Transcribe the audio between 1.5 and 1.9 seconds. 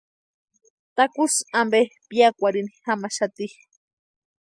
ampe